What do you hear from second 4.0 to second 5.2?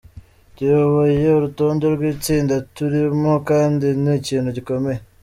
ni ikintu gikomeye.